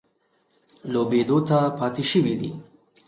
[0.91, 1.37] لوبېدو
[1.77, 2.51] پاتې شوي دي.